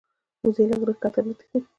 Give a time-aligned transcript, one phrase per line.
[0.45, 1.59] وزې له غره ښکته نه تښتي